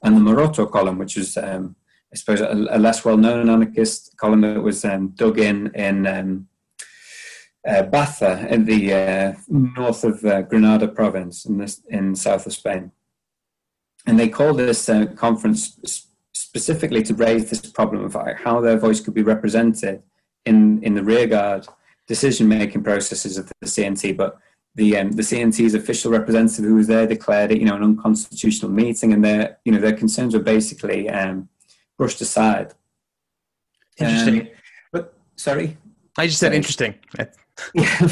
[0.02, 1.74] and the Maroto Column, which was, um,
[2.12, 6.06] I suppose, a, a, less well known anarchist column that was um, dug in in
[6.06, 6.48] um,
[7.66, 12.92] uh, Baza in the uh, north of uh, Granada province in, in south of Spain.
[14.06, 19.00] And they called this uh, conference specifically to raise this problem of how their voice
[19.00, 20.02] could be represented
[20.46, 21.66] in, in the rearguard
[22.06, 24.16] decision making processes of the CNT.
[24.16, 24.38] But
[24.74, 28.70] the um, the CNT's official representative who was there declared it, you know, an unconstitutional
[28.70, 31.48] meeting, and their you know their concerns were basically um,
[31.96, 32.72] brushed aside.
[33.98, 34.42] Interesting.
[34.42, 34.48] Um,
[34.92, 35.76] but sorry,
[36.16, 36.94] I just said interesting.
[37.74, 38.08] yeah,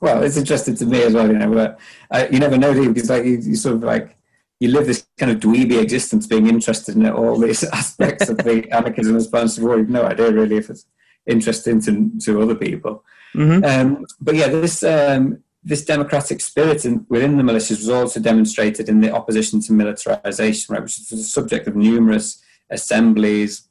[0.00, 1.52] well, it's interesting to me as well, you know.
[1.52, 4.16] But uh, you never know, because like you, you sort of like
[4.60, 8.70] you live this kind of dweeby existence, being interested in all these aspects of the
[8.72, 9.78] anarchism as response to war.
[9.78, 10.86] You've no idea really if it's
[11.26, 13.02] interesting to to other people.
[13.34, 13.64] Mm-hmm.
[13.64, 18.88] Um, but yeah, this um, this democratic spirit in, within the militias was also demonstrated
[18.88, 23.68] in the opposition to militarization, right, which was the subject of numerous assemblies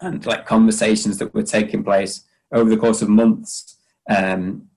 [0.00, 3.76] and like conversations that were taking place over the course of months
[4.10, 4.68] um,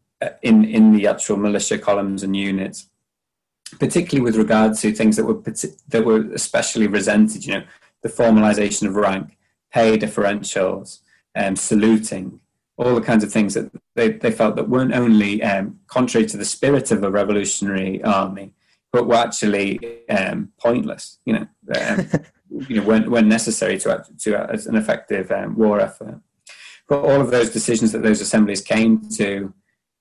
[0.42, 2.90] in in the actual militia columns and units
[3.80, 5.42] particularly with regard to things that were
[5.90, 7.46] that were especially resented.
[7.46, 7.64] You know,
[8.02, 9.38] the formalization of rank,
[9.72, 11.00] pay differentials,
[11.36, 12.40] um, saluting,
[12.78, 16.38] all the kinds of things that they, they felt that weren't only um, contrary to
[16.38, 18.54] the spirit of a revolutionary army,
[18.94, 21.20] but were actually um, pointless.
[21.26, 22.08] You know, um,
[22.68, 26.20] you know, weren't, weren't necessary to to as an effective um, war effort.
[26.88, 29.54] But all of those decisions that those assemblies came to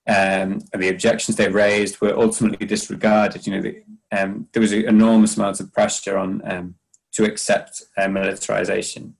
[0.09, 3.47] um, and the objections they raised were ultimately disregarded.
[3.47, 6.75] You know, the, um, there was an enormous amount of pressure on um,
[7.13, 9.17] to accept uh, militarization,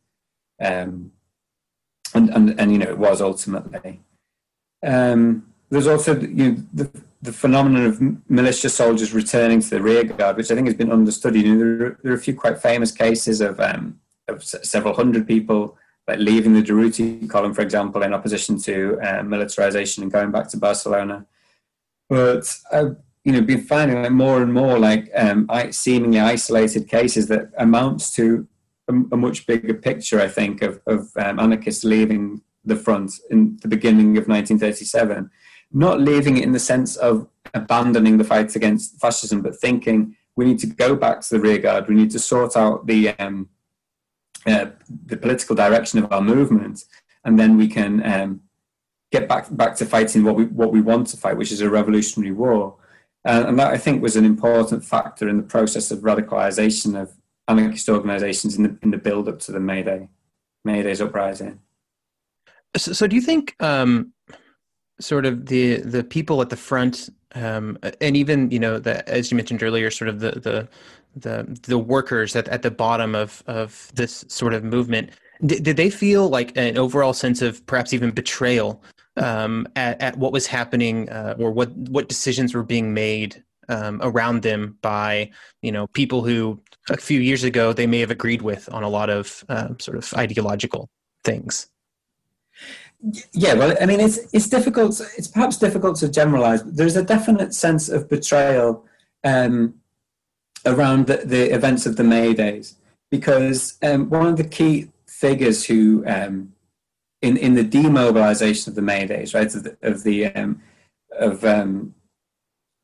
[0.61, 1.13] um,
[2.15, 4.01] and, and and you know it was ultimately.
[4.83, 6.91] Um, there's also you know the,
[7.21, 10.93] the phenomenon of militia soldiers returning to the rear guard, which I think has been
[10.93, 11.45] understudied.
[11.45, 14.95] You know, there, are, there are a few quite famous cases of um, of several
[14.95, 15.77] hundred people
[16.09, 20.49] like leaving the Durruti column, for example, in opposition to uh, militarization and going back
[20.49, 21.27] to Barcelona.
[22.09, 27.29] But I've you know been finding like more and more like um, seemingly isolated cases
[27.29, 28.49] that amounts to
[28.89, 30.19] a, a, much bigger picture.
[30.19, 35.31] I think of, of um, anarchists leaving the front in the beginning of 1937,
[35.73, 40.47] not leaving it in the sense of abandoning the fight against fascism, but thinking we
[40.47, 41.87] need to go back to the rearguard.
[41.87, 43.51] We need to sort out the um,
[44.47, 44.67] uh,
[45.07, 46.85] the political direction of our movement,
[47.25, 48.41] and then we can um,
[49.11, 51.71] get back back to fighting what we what we want to fight, which is a
[51.71, 52.77] revolutionary war.
[53.25, 57.15] Uh, and that I think was an important factor in the process of radicalization of
[57.49, 60.09] anarchist organizations in the in the build up to the May Day
[60.65, 61.61] May Day's uprising.
[62.77, 64.13] So, so do you think um,
[65.01, 68.77] sort of the the people at the front um, and even you know
[69.07, 70.69] as you mentioned earlier, sort of the the
[71.17, 75.11] the, the workers at, at the bottom of of this sort of movement,
[75.45, 78.83] did, did they feel like an overall sense of perhaps even betrayal
[79.17, 84.01] um, at, at what was happening uh, or what what decisions were being made um,
[84.03, 85.31] around them by
[85.63, 86.61] you know people who
[86.91, 89.97] a few years ago they may have agreed with on a lot of uh, sort
[89.97, 90.89] of ideological
[91.25, 91.69] things.
[93.33, 95.01] Yeah, well, I mean, it's it's difficult.
[95.17, 96.63] It's perhaps difficult to generalize.
[96.63, 98.85] But There's a definite sense of betrayal
[99.23, 99.75] um,
[100.67, 102.75] around the, the, events of the May Days
[103.11, 106.55] because um, one of the key figures who um,
[107.23, 110.61] in in the demobilization of the May Days, right, of the of the, um,
[111.13, 111.95] of um,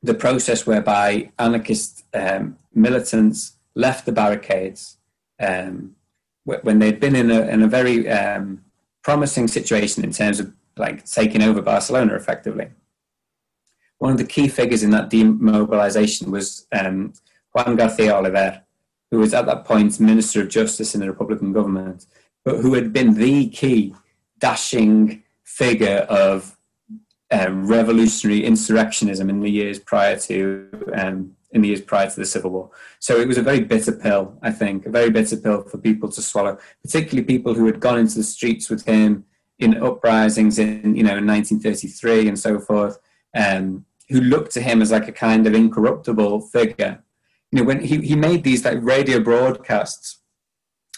[0.01, 4.97] the process whereby anarchist um, militants left the barricades
[6.45, 8.64] when they'd been in a in a very um,
[9.05, 12.67] promising situation in terms of like taking over Barcelona effectively.
[13.99, 17.13] One of the key figures in that demobilization was um,
[17.53, 18.63] Juan Garcia Oliver,
[19.11, 22.07] who was at that point Minister of Justice in the Republican government,
[22.43, 23.93] but who had been the key
[24.39, 26.57] dashing figure of
[27.29, 32.25] um, revolutionary insurrectionism in the years prior to um, in the years prior to the
[32.25, 32.69] Civil War.
[32.99, 36.11] So it was a very bitter pill, I think, a very bitter pill for people
[36.11, 39.23] to swallow, particularly people who had gone into the streets with him
[39.57, 42.99] in uprisings in you know in 1933 and so forth,
[43.33, 47.01] um, who looked to him as like a kind of incorruptible figure.
[47.51, 50.19] You know, when he, he made these like radio broadcasts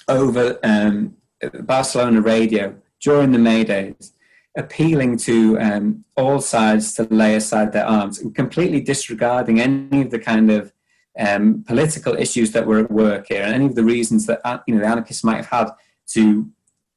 [0.07, 1.15] over um,
[1.61, 4.13] Barcelona radio during the May Days,
[4.57, 10.09] appealing to um, all sides to lay aside their arms and completely disregarding any of
[10.09, 10.73] the kind of
[11.17, 14.59] um, political issues that were at work here and any of the reasons that uh,
[14.67, 15.69] you know the anarchists might have had
[16.07, 16.49] to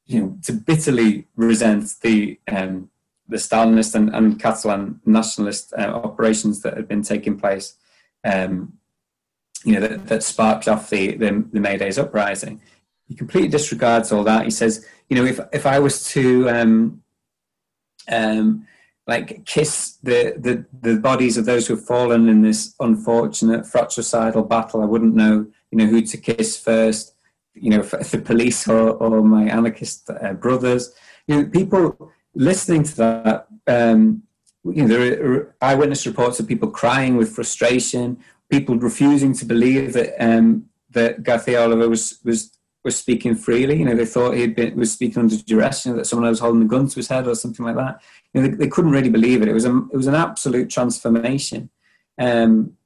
[0.05, 2.89] you know to bitterly resent the um,
[3.27, 7.75] the Stalinist and, and Catalan nationalist uh, operations that had been taking place.
[8.23, 8.73] Um,
[9.63, 12.61] you know that, that sparked off the, the the May Days uprising.
[13.07, 14.45] He completely disregards all that.
[14.45, 17.00] He says, you know, if if I was to um,
[18.09, 18.67] um,
[19.07, 24.43] like kiss the, the the bodies of those who have fallen in this unfortunate fratricidal
[24.43, 27.15] battle, I wouldn't know, you know, who to kiss first.
[27.53, 30.93] You know, the police or, or my anarchist uh, brothers.
[31.27, 33.47] You know, people listening to that.
[33.67, 34.23] Um,
[34.63, 39.93] you know, there are eyewitness reports of people crying with frustration, people refusing to believe
[39.93, 42.51] that um, that Garcia Oliver was was
[42.83, 43.77] was speaking freely.
[43.77, 45.85] You know, they thought he been was speaking under duress.
[45.85, 47.75] You know, that someone else was holding a gun to his head or something like
[47.75, 48.01] that.
[48.33, 49.47] You know, they, they couldn't really believe it.
[49.47, 51.69] It was a it was an absolute transformation.
[52.17, 52.77] Um,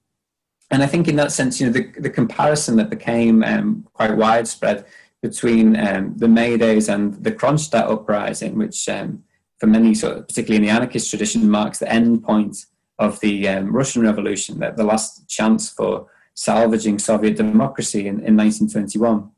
[0.71, 4.17] and I think in that sense, you know, the, the comparison that became um, quite
[4.17, 4.85] widespread
[5.21, 9.23] between um, the May Days and the Kronstadt uprising, which um,
[9.59, 12.65] for many, sort of, particularly in the anarchist tradition, marks the end point
[12.97, 18.35] of the um, Russian Revolution, that the last chance for salvaging Soviet democracy in, in
[18.35, 19.29] 1921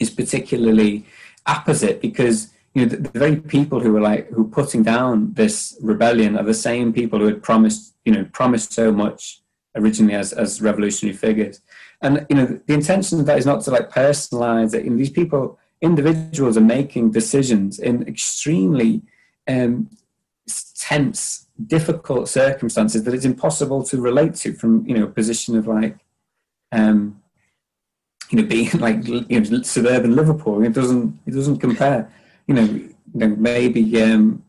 [0.00, 1.04] is particularly
[1.46, 5.76] apposite because you know the, the, very people who were like who putting down this
[5.80, 9.42] rebellion are the same people who had promised you know promised so much
[9.76, 11.60] originally as as revolutionary figures.
[12.02, 14.84] And you know the intention of that is not to like personalize it.
[14.84, 19.02] You know, these people individuals are making decisions in extremely
[19.46, 19.90] um,
[20.78, 25.66] tense difficult circumstances that it's impossible to relate to from you know a position of
[25.66, 25.98] like
[26.72, 27.20] um,
[28.30, 30.62] you know, being like you know, suburban Liverpool.
[30.64, 32.10] It doesn't it doesn't compare.
[32.46, 34.44] You know, you know maybe um,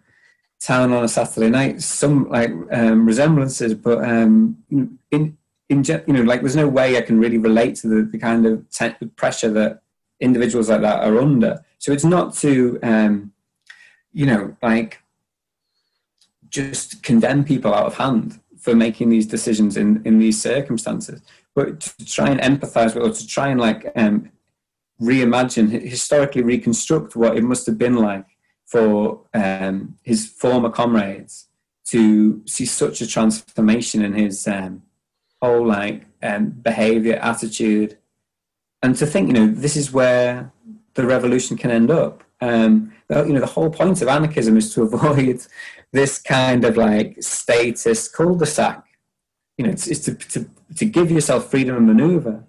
[0.60, 5.38] town on a Saturday night, some like um, resemblances, but um, in in
[5.70, 8.70] you know, like there's no way I can really relate to the, the kind of
[8.70, 9.82] te- pressure that
[10.20, 11.64] individuals like that are under.
[11.80, 13.34] So it's not to, um,
[14.14, 15.02] you know, like
[16.50, 21.22] just condemn people out of hand for making these decisions in in these circumstances
[21.56, 24.30] but to try and empathize with, or to try and like um,
[25.02, 28.26] reimagine, historically reconstruct what it must have been like
[28.66, 31.48] for um, his former comrades
[31.86, 34.84] to see such a transformation in his um,
[35.42, 37.98] whole like um, behavior, attitude,
[38.82, 40.52] and to think, you know, this is where
[40.96, 42.24] the revolution can end up.
[42.42, 45.46] Um, you know, the whole point of anarchism is to avoid
[45.92, 48.85] this kind of like status cul-de-sac.
[49.58, 52.44] You know, it's, it's to, to, to give yourself freedom of maneuver.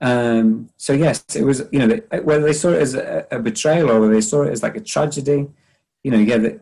[0.00, 3.90] Um, so yes, it was, you know, whether they saw it as a, a, betrayal
[3.90, 5.48] or whether they saw it as like a tragedy,
[6.04, 6.60] you know, yeah, the,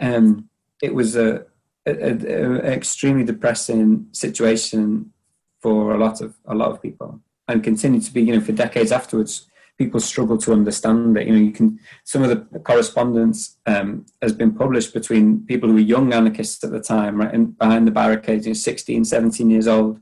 [0.00, 0.48] um,
[0.82, 1.44] it was a,
[1.84, 5.12] an extremely depressing situation
[5.60, 8.52] for a lot of a lot of people, and continued to be, you know, for
[8.52, 9.46] decades afterwards
[9.80, 11.26] people struggle to understand it.
[11.26, 15.76] You know, you can some of the correspondence um, has been published between people who
[15.76, 19.48] were young anarchists at the time, right, and behind the barricades, you know, 16, 17
[19.48, 19.98] years old.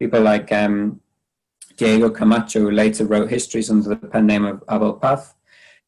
[0.00, 1.00] People like um,
[1.76, 5.32] Diego Camacho, who later wrote histories under the pen name of Abel Paz.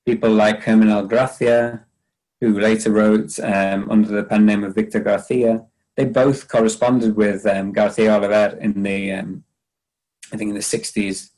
[0.06, 1.84] People like Germinal Gracia,
[2.40, 5.64] who later wrote um, under the pen name of Victor Garcia.
[5.96, 9.42] They both corresponded with um, Garcia Oliver in the, um,
[10.32, 11.31] I think, in the 60s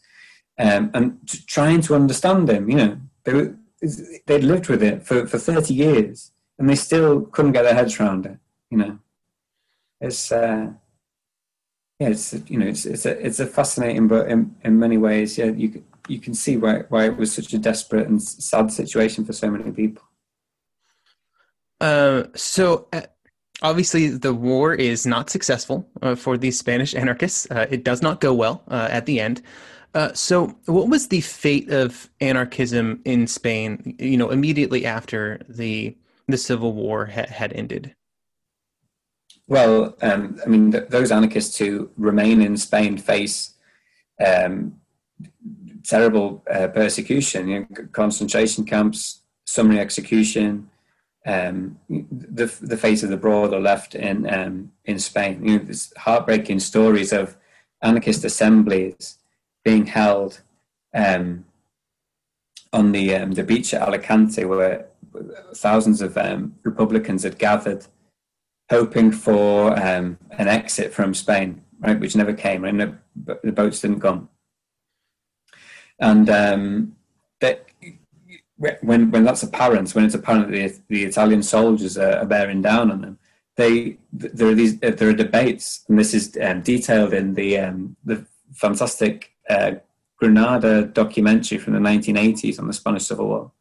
[0.59, 2.69] um, and trying to understand him.
[2.69, 3.57] You know, they were,
[4.27, 7.99] they'd lived with it for, for 30 years and they still couldn't get their heads
[7.99, 8.39] around it.
[8.71, 8.99] You know,
[10.01, 10.73] it's uh,
[11.99, 15.39] yeah, it's you know, it's it's a it's a fascinating, but in, in many ways,
[15.39, 19.25] yeah, you you can see why why it was such a desperate and sad situation
[19.25, 20.03] for so many people.
[21.81, 22.89] Uh, so.
[22.93, 23.03] Uh,
[23.63, 27.47] obviously, the war is not successful uh, for these Spanish anarchists.
[27.51, 29.41] Uh, it does not go well uh, at the end.
[29.95, 33.95] Uh, so, what was the fate of anarchism in Spain?
[34.01, 37.95] You know, immediately after the the civil war ha- had ended.
[39.47, 43.55] Well, um, I mean, th- those anarchists who remain in Spain face
[44.25, 44.81] um,
[45.85, 50.71] terrible uh, persecution, you know, concentration camps, summary execution.
[51.25, 55.45] Um, the the fate of the broad are left in um, in Spain.
[55.45, 57.37] You know, there's heartbreaking stories of
[57.81, 59.19] anarchist assemblies
[59.65, 60.43] being held
[60.95, 61.45] um,
[62.73, 64.87] on the um, the beach at Alicante, where
[65.55, 67.87] thousands of um, Republicans had gathered,
[68.71, 72.75] hoping for um, an exit from Spain, right, which never came, right?
[72.75, 72.97] No,
[73.43, 74.29] the boats didn't come,
[75.99, 76.97] and um,
[77.41, 77.67] that
[78.57, 82.63] when when that's apparent, when it's apparent that the, the Italian soldiers are, are, bearing
[82.63, 83.19] down on them,
[83.57, 87.57] they there are these there are debates, and this is um, detailed in the
[88.05, 89.73] the fantastic uh,
[90.17, 93.53] Granada documentary from the 1980s on the Spanish Civil War.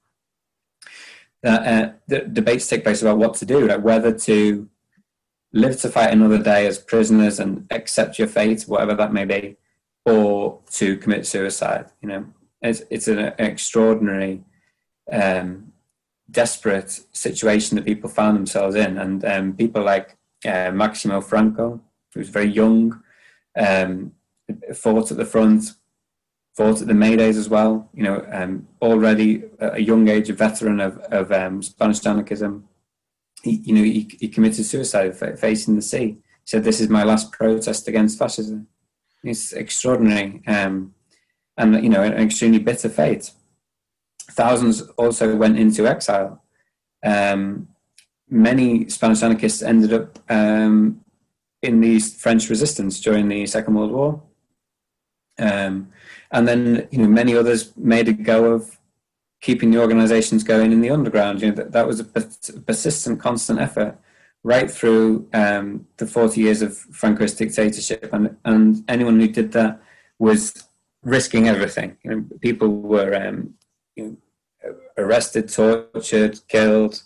[1.44, 4.70] Uh, the debates take place about what to do, like whether to
[5.52, 9.58] live to fight another day as prisoners and accept your fate, whatever that may be,
[10.06, 11.88] or to commit suicide.
[12.02, 12.26] You know,
[12.62, 14.44] it's it's an extraordinary,
[15.12, 15.74] um,
[16.32, 21.82] desperate situation that people found themselves in, and um, people like uh, Maximo Franco,
[22.14, 23.04] who was very young,
[23.58, 24.14] um,
[24.74, 25.72] fought at the front,
[26.56, 27.90] fought at the Maydays as well.
[27.94, 32.68] You know, um, already at a young age, a veteran of, of um, Spanish anarchism.
[33.44, 36.06] He, you know, he, he committed suicide facing the sea.
[36.06, 38.68] He said, "This is my last protest against fascism."
[39.24, 40.94] It's extraordinary, um,
[41.58, 43.32] and you know, an extremely bitter fate.
[44.32, 46.44] Thousands also went into exile.
[47.04, 47.68] Um,
[48.30, 51.02] many Spanish anarchists ended up um,
[51.62, 54.22] in the French resistance during the Second World War.
[55.40, 55.90] Um,
[56.32, 58.80] and then, you know, many others made a go of
[59.42, 61.42] keeping the organizations going in the underground.
[61.42, 63.98] You know, that, that was a persistent, constant effort
[64.44, 68.10] right through um, the 40 years of Francoist dictatorship.
[68.12, 69.82] And, and anyone who did that
[70.20, 70.54] was
[71.04, 71.98] risking everything.
[72.04, 73.56] You know, people were um,
[73.96, 74.18] you
[74.64, 77.04] know, arrested, tortured, killed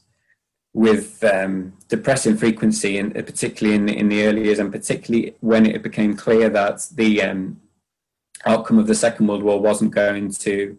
[0.73, 5.65] with um, depressing frequency, and particularly in the, in the early years, and particularly when
[5.65, 7.59] it became clear that the um,
[8.47, 10.77] outcome of the Second World War wasn't going to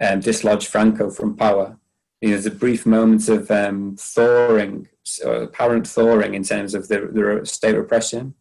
[0.00, 1.76] um, dislodge Franco from power.
[2.20, 4.88] You know, there's a brief moment of um, thawing,
[5.24, 8.34] or apparent thawing in terms of the, the state repression.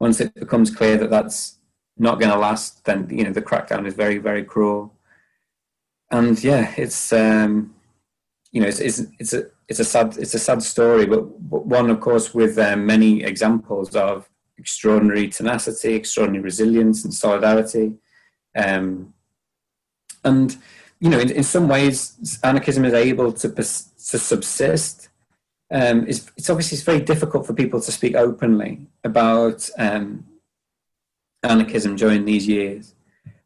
[0.00, 1.58] Once it becomes clear that that's
[1.96, 4.94] not going to last, then you know the crackdown is very, very cruel.
[6.10, 7.74] And yeah, it's um,
[8.52, 11.66] you know it's, it's, it's a it's a sad it's a sad story, but, but
[11.66, 14.28] one of course with um, many examples of
[14.58, 17.94] extraordinary tenacity, extraordinary resilience, and solidarity.
[18.56, 19.14] Um,
[20.24, 20.56] and
[21.00, 25.08] you know, in, in some ways, anarchism is able to to subsist.
[25.70, 30.26] Um, it's, it's obviously it's very difficult for people to speak openly about um,
[31.42, 32.94] anarchism during these years.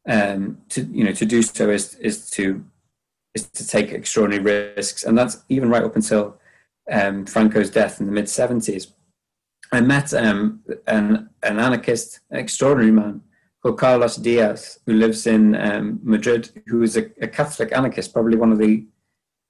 [0.09, 2.65] Um, to you know, to do so is is to
[3.35, 4.43] is to take extraordinary
[4.77, 6.39] risks, and that's even right up until
[6.91, 8.89] um, Franco's death in the mid seventies.
[9.73, 13.23] I met um, an, an anarchist, an extraordinary man
[13.63, 18.37] called Carlos Diaz, who lives in um, Madrid, who is a, a, Catholic anarchist, probably
[18.37, 18.85] one of the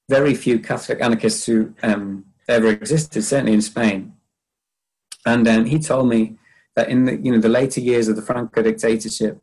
[0.09, 4.13] very few Catholic anarchists who um, ever existed, certainly in Spain.
[5.27, 6.37] And um, he told me
[6.77, 9.43] that in the you know the later years of the Franco dictatorship,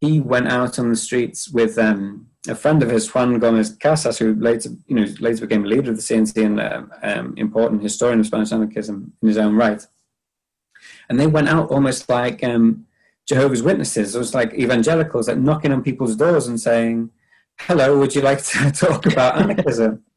[0.00, 4.18] he went out on the streets with um, a friend of his, Juan Gomez Casas,
[4.18, 7.82] who later you know later became a leader of the CNT and um, um, important
[7.82, 9.86] historian of Spanish anarchism in his own right.
[11.10, 12.86] And they went out almost like um,
[13.26, 14.14] Jehovah's Witnesses.
[14.14, 17.10] It was like evangelicals, like knocking on people's doors and saying,
[17.58, 20.04] "Hello, would you like to talk about anarchism?"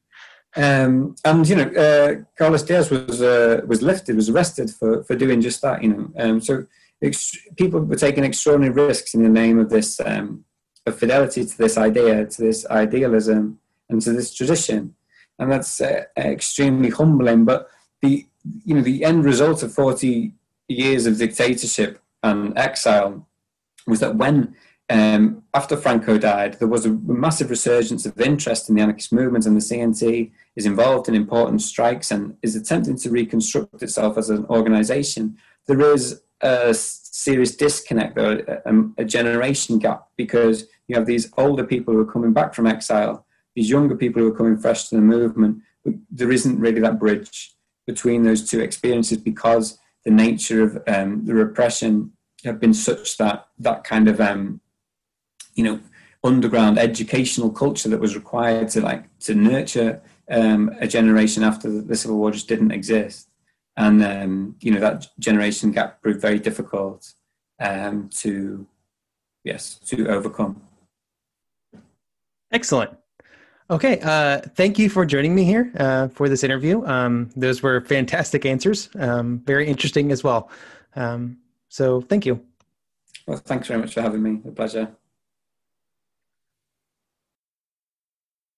[0.55, 5.15] Um, and you know, uh, Carlos Diaz was uh, was lifted, was arrested for for
[5.15, 5.81] doing just that.
[5.81, 6.67] You know, um, so
[7.03, 10.45] ext- people were taking extraordinary risks in the name of this um,
[10.85, 13.57] of fidelity to this idea, to this idealism,
[13.89, 14.93] and to this tradition,
[15.39, 17.45] and that's uh, extremely humbling.
[17.45, 17.67] But
[18.03, 18.27] the
[18.63, 20.33] you know the end result of forty
[20.73, 23.27] years of dictatorship and exile
[23.87, 24.55] was that when
[24.89, 29.45] um, after Franco died, there was a massive resurgence of interest in the anarchist movement,
[29.45, 34.29] and the CNT is involved in important strikes and is attempting to reconstruct itself as
[34.29, 35.37] an organization.
[35.67, 41.63] There is a serious disconnect, or a, a generation gap, because you have these older
[41.63, 44.95] people who are coming back from exile, these younger people who are coming fresh to
[44.95, 45.61] the movement.
[45.85, 47.55] But there isn't really that bridge
[47.87, 52.11] between those two experiences because the nature of um, the repression
[52.43, 54.59] have been such that that kind of um,
[55.55, 55.79] you know
[56.23, 61.95] underground educational culture that was required to like to nurture um, a generation after the
[61.95, 63.29] civil war just didn't exist.
[63.75, 67.13] And um, you know that generation gap proved very difficult
[67.59, 68.67] um, to
[69.43, 70.61] yes to overcome.
[72.51, 72.91] Excellent
[73.69, 77.81] okay uh, thank you for joining me here uh, for this interview um, those were
[77.81, 80.49] fantastic answers um, very interesting as well
[80.95, 81.37] um,
[81.69, 82.41] so thank you
[83.27, 84.89] well thanks very much for having me a pleasure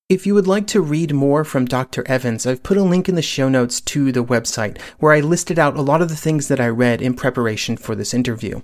[0.08, 2.08] If you would like to read more from Dr.
[2.08, 5.58] Evans, I've put a link in the show notes to the website where I listed
[5.58, 8.62] out a lot of the things that I read in preparation for this interview.